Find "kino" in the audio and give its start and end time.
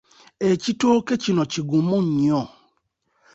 1.23-1.43